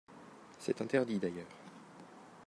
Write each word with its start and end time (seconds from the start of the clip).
C’est 0.57 0.81
interdit, 0.81 1.19
d’ailleurs 1.19 1.45